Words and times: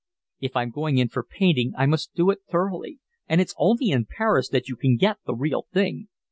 "If 0.39 0.55
I'm 0.55 0.71
going 0.71 0.97
in 0.97 1.09
for 1.09 1.23
painting 1.23 1.73
I 1.77 1.85
must 1.85 2.15
do 2.15 2.31
it 2.31 2.39
thoroughly, 2.49 2.97
and 3.29 3.39
it's 3.39 3.53
only 3.59 3.91
in 3.91 4.07
Paris 4.07 4.49
that 4.49 4.67
you 4.67 4.75
can 4.75 4.97
get 4.97 5.17
the 5.27 5.35
real 5.35 5.67
thing." 5.71 6.07